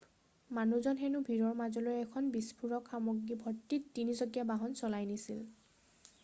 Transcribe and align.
মানুহজনে 0.59 1.01
হেনু 1.01 1.19
ভিৰৰ 1.27 1.57
মাজলৈ 1.59 1.99
এখন 2.05 2.31
বিস্ফোৰক 2.37 2.89
সামগ্ৰী 2.95 3.37
ভৰ্তি 3.45 3.81
তিনি-চকীয়া 3.99 4.49
বাহন 4.55 4.75
চলাই 4.83 5.11
নিছিল 5.13 5.49